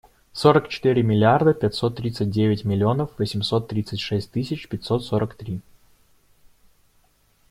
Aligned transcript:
Сорок 0.33 0.67
четыре 0.67 1.03
миллиарда 1.03 1.53
пятьсот 1.53 1.95
тридцать 1.97 2.31
девять 2.31 2.65
миллионов 2.65 3.11
восемьсот 3.19 3.67
тридцать 3.67 3.99
шесть 3.99 4.31
тысяч 4.31 4.67
пятьсот 4.67 5.05
сорок 5.05 5.35
три. 5.35 5.61